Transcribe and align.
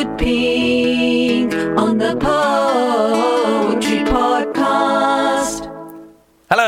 Stuart 0.00 0.16
Pink 0.16 0.79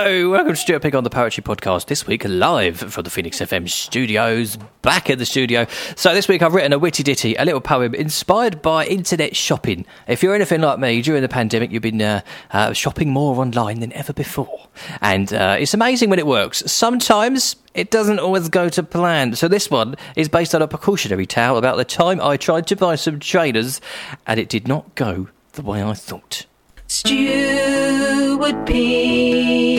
Hello, 0.04 0.30
welcome 0.30 0.53
to 0.53 0.57
Stuart 0.57 0.83
Pink 0.83 0.96
on 0.96 1.04
the 1.04 1.11
Poetry 1.11 1.45
Podcast. 1.45 1.87
This 1.87 2.09
week, 2.09 2.25
live 2.25 2.77
from 2.77 3.04
the 3.04 3.09
Phoenix 3.09 3.38
FM 3.38 3.69
studios, 3.69 4.59
back 4.83 5.09
at 5.09 5.19
the 5.19 5.25
studio. 5.25 5.65
So, 5.95 6.13
this 6.13 6.27
week 6.27 6.43
I've 6.43 6.54
written 6.54 6.72
a 6.72 6.79
witty 6.81 7.04
ditty, 7.04 7.37
a 7.37 7.45
little 7.45 7.61
poem 7.61 7.94
inspired 7.94 8.61
by 8.62 8.85
internet 8.85 9.37
shopping. 9.37 9.87
If 10.08 10.21
you're 10.21 10.35
anything 10.35 10.61
like 10.61 10.80
me, 10.80 11.03
during 11.03 11.22
the 11.22 11.29
pandemic, 11.29 11.71
you've 11.71 11.85
been 11.85 12.03
uh, 12.03 12.22
uh, 12.51 12.72
shopping 12.72 13.11
more 13.11 13.37
online 13.37 13.79
than 13.79 13.93
ever 13.93 14.12
before. 14.12 14.67
And 15.01 15.33
uh, 15.33 15.58
it's 15.61 15.72
amazing 15.72 16.11
when 16.11 16.19
it 16.19 16.27
works. 16.27 16.65
Sometimes 16.66 17.55
it 17.73 17.93
doesn't 17.93 18.19
always 18.19 18.48
go 18.48 18.69
to 18.71 18.83
plan. 18.83 19.37
So, 19.37 19.47
this 19.47 19.71
one 19.71 19.95
is 20.16 20.29
based 20.29 20.53
on 20.53 20.62
a 20.62 20.66
precautionary 20.66 21.27
tale 21.27 21.57
about 21.57 21.77
the 21.77 21.84
time 21.84 22.21
I 22.21 22.37
tried 22.39 22.66
to 22.66 22.75
buy 22.75 22.97
some 22.97 23.21
trainers 23.21 23.80
and 24.27 24.41
it 24.41 24.48
did 24.48 24.66
not 24.66 24.97
go 24.97 25.29
the 25.53 25.62
way 25.62 25.80
I 25.80 25.95
thought. 25.95 26.47
Stuart 26.89 28.66
Pink 28.66 29.72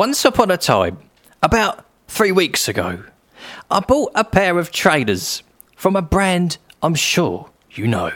Once 0.00 0.24
upon 0.24 0.50
a 0.50 0.56
time, 0.56 0.96
about 1.42 1.84
three 2.08 2.32
weeks 2.32 2.68
ago, 2.68 3.04
I 3.70 3.80
bought 3.80 4.12
a 4.14 4.24
pair 4.24 4.58
of 4.58 4.72
trainers 4.72 5.42
from 5.76 5.94
a 5.94 6.00
brand 6.00 6.56
I'm 6.82 6.94
sure 6.94 7.50
you 7.72 7.86
know. 7.86 8.10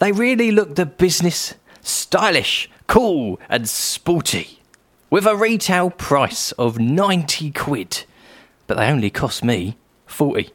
They 0.00 0.12
really 0.12 0.50
look 0.50 0.74
the 0.74 0.84
business, 0.84 1.54
stylish, 1.80 2.68
cool, 2.88 3.40
and 3.48 3.66
sporty, 3.66 4.60
with 5.08 5.24
a 5.24 5.34
retail 5.34 5.88
price 5.88 6.52
of 6.52 6.78
90 6.78 7.52
quid, 7.52 8.04
but 8.66 8.76
they 8.76 8.88
only 8.88 9.08
cost 9.08 9.42
me 9.42 9.78
40. 10.04 10.50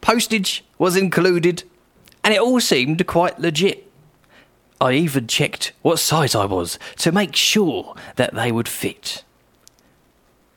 Postage 0.00 0.64
was 0.78 0.96
included, 0.96 1.62
and 2.24 2.34
it 2.34 2.40
all 2.40 2.58
seemed 2.58 3.06
quite 3.06 3.38
legit. 3.38 3.83
I 4.80 4.92
even 4.92 5.26
checked 5.26 5.72
what 5.82 5.98
size 5.98 6.34
I 6.34 6.44
was 6.44 6.78
to 6.98 7.12
make 7.12 7.36
sure 7.36 7.94
that 8.16 8.34
they 8.34 8.52
would 8.52 8.68
fit. 8.68 9.24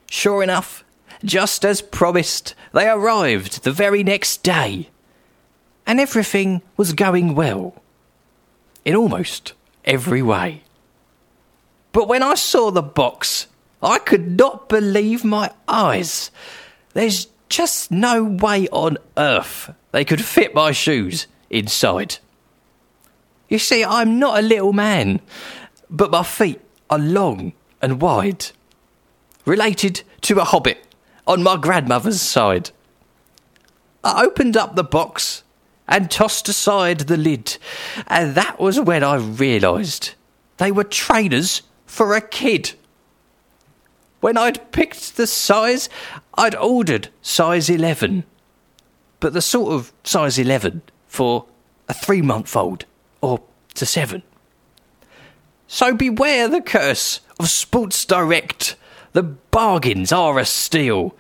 Sure 0.09 0.41
enough, 0.41 0.83
just 1.23 1.65
as 1.65 1.81
promised, 1.81 2.55
they 2.73 2.87
arrived 2.87 3.63
the 3.63 3.71
very 3.71 4.03
next 4.03 4.43
day, 4.43 4.89
and 5.85 5.99
everything 5.99 6.61
was 6.75 6.93
going 6.93 7.35
well. 7.35 7.81
In 8.85 8.95
almost 8.95 9.53
every 9.85 10.21
way. 10.21 10.63
But 11.91 12.07
when 12.07 12.23
I 12.23 12.35
saw 12.35 12.71
the 12.71 12.81
box, 12.81 13.47
I 13.81 13.99
could 13.99 14.37
not 14.37 14.69
believe 14.69 15.23
my 15.23 15.51
eyes. 15.67 16.31
There's 16.93 17.27
just 17.49 17.91
no 17.91 18.23
way 18.23 18.67
on 18.69 18.97
earth 19.17 19.73
they 19.91 20.05
could 20.05 20.23
fit 20.23 20.53
my 20.53 20.71
shoes 20.71 21.27
inside. 21.49 22.17
You 23.49 23.59
see, 23.59 23.83
I'm 23.83 24.19
not 24.19 24.39
a 24.39 24.41
little 24.41 24.73
man, 24.73 25.21
but 25.89 26.11
my 26.11 26.23
feet 26.23 26.61
are 26.89 26.99
long 26.99 27.53
and 27.81 28.01
wide. 28.01 28.47
Related 29.45 30.03
to 30.21 30.39
a 30.39 30.43
hobbit 30.43 30.83
on 31.25 31.43
my 31.43 31.55
grandmother's 31.55 32.21
side. 32.21 32.71
I 34.03 34.23
opened 34.23 34.57
up 34.57 34.75
the 34.75 34.83
box 34.83 35.43
and 35.87 36.11
tossed 36.11 36.49
aside 36.49 37.01
the 37.01 37.17
lid, 37.17 37.57
and 38.07 38.35
that 38.35 38.59
was 38.59 38.79
when 38.79 39.03
I 39.03 39.15
realised 39.15 40.15
they 40.57 40.71
were 40.71 40.83
trainers 40.83 41.61
for 41.85 42.15
a 42.15 42.21
kid. 42.21 42.73
When 44.19 44.37
I'd 44.37 44.71
picked 44.71 45.15
the 45.15 45.27
size, 45.27 45.89
I'd 46.33 46.55
ordered 46.55 47.09
size 47.21 47.69
11. 47.69 48.25
But 49.19 49.33
the 49.33 49.41
sort 49.41 49.73
of 49.73 49.93
size 50.03 50.37
11 50.37 50.81
for 51.07 51.45
a 51.87 51.93
three 51.93 52.21
month 52.21 52.55
old 52.55 52.85
or 53.27 53.41
to 53.75 53.85
seven. 53.85 54.23
So 55.67 55.93
beware 55.93 56.47
the 56.47 56.61
curse 56.61 57.19
of 57.39 57.49
Sports 57.49 58.05
Direct. 58.05 58.75
The 59.11 59.23
bargains 59.23 60.11
are 60.11 60.39
a 60.39 60.45
steal. 60.45 61.13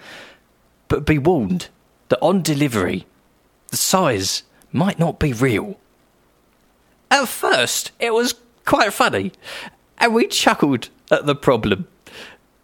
But 0.87 1.05
be 1.05 1.17
warned 1.17 1.67
that 2.07 2.21
on 2.21 2.41
delivery, 2.41 3.05
the 3.67 3.77
size 3.77 4.43
might 4.71 4.99
not 4.99 5.19
be 5.19 5.33
real. 5.33 5.77
At 7.11 7.27
first, 7.27 7.91
it 7.99 8.13
was 8.13 8.35
quite 8.63 8.93
funny, 8.93 9.33
and 9.97 10.13
we 10.13 10.27
chuckled 10.27 10.89
at 11.11 11.25
the 11.25 11.35
problem. 11.35 11.87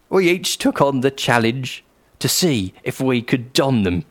We 0.09 0.29
each 0.29 0.57
took 0.57 0.81
on 0.81 1.01
the 1.01 1.11
challenge 1.11 1.83
to 2.19 2.29
see 2.29 2.73
if 2.83 3.01
we 3.01 3.21
could 3.21 3.51
don 3.51 3.83
them. 3.83 4.05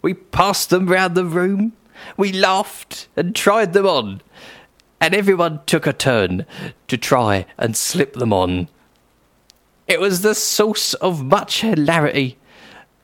We 0.00 0.14
passed 0.14 0.70
them 0.70 0.86
round 0.86 1.14
the 1.14 1.24
room, 1.24 1.74
we 2.16 2.32
laughed 2.32 3.08
and 3.16 3.34
tried 3.34 3.72
them 3.72 3.86
on, 3.86 4.20
and 5.00 5.14
everyone 5.14 5.60
took 5.66 5.86
a 5.86 5.92
turn 5.92 6.46
to 6.88 6.96
try 6.96 7.46
and 7.58 7.76
slip 7.76 8.14
them 8.14 8.32
on. 8.32 8.68
It 9.86 10.00
was 10.00 10.22
the 10.22 10.34
source 10.34 10.94
of 10.94 11.24
much 11.24 11.60
hilarity, 11.60 12.38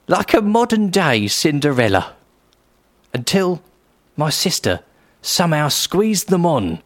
like 0.08 0.34
a 0.34 0.42
modern 0.42 0.90
day 0.90 1.28
Cinderella, 1.28 2.14
until 3.14 3.62
my 4.16 4.30
sister 4.30 4.80
somehow 5.20 5.68
squeezed 5.68 6.28
them 6.28 6.44
on, 6.44 6.82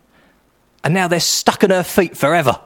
and 0.85 0.93
now 0.93 1.09
they're 1.09 1.21
stuck 1.21 1.65
in 1.65 1.71
her 1.71 1.83
feet 1.83 2.17
forever. 2.17 2.61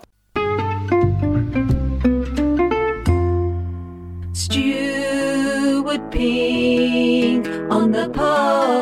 Stuart 4.33 6.11
Pink 6.11 7.47
on 7.71 7.93
the 7.93 8.09
Poetry 8.09 8.80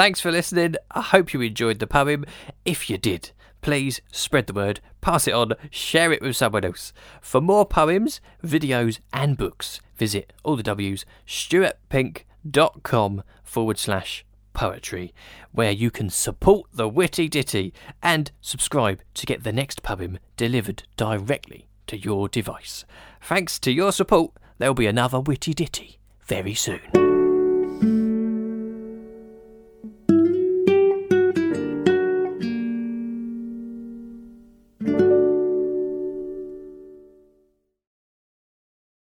Thanks 0.00 0.18
for 0.18 0.32
listening. 0.32 0.76
I 0.92 1.02
hope 1.02 1.34
you 1.34 1.42
enjoyed 1.42 1.78
the 1.78 1.86
poem. 1.86 2.24
If 2.64 2.88
you 2.88 2.96
did, 2.96 3.32
please 3.60 4.00
spread 4.10 4.46
the 4.46 4.54
word, 4.54 4.80
pass 5.02 5.28
it 5.28 5.34
on, 5.34 5.52
share 5.70 6.10
it 6.10 6.22
with 6.22 6.36
someone 6.36 6.64
else. 6.64 6.94
For 7.20 7.42
more 7.42 7.66
poems, 7.66 8.22
videos, 8.42 9.00
and 9.12 9.36
books, 9.36 9.82
visit 9.98 10.32
all 10.42 10.56
the 10.56 10.62
W's 10.62 11.04
stuartpink.com 11.26 13.22
forward 13.44 13.76
slash 13.76 14.24
poetry, 14.54 15.12
where 15.52 15.70
you 15.70 15.90
can 15.90 16.08
support 16.08 16.70
the 16.72 16.88
witty 16.88 17.28
ditty 17.28 17.74
and 18.02 18.30
subscribe 18.40 19.02
to 19.12 19.26
get 19.26 19.44
the 19.44 19.52
next 19.52 19.82
poem 19.82 20.18
delivered 20.38 20.84
directly 20.96 21.68
to 21.88 21.98
your 21.98 22.26
device. 22.26 22.86
Thanks 23.20 23.58
to 23.58 23.70
your 23.70 23.92
support, 23.92 24.32
there'll 24.56 24.72
be 24.72 24.86
another 24.86 25.20
witty 25.20 25.52
ditty 25.52 25.98
very 26.22 26.54
soon. 26.54 27.09